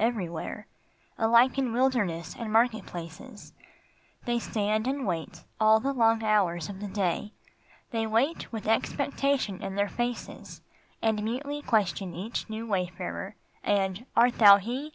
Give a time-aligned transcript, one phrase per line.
[0.00, 0.68] Every where,
[1.18, 3.52] Alike in wilderness and market places,
[4.26, 7.32] They stand and wait all the long hours of day.
[7.90, 10.62] They wait with expectation in their faces
[11.02, 13.34] And mutely question each new wayfarer,
[13.64, 14.92] And" Art thou he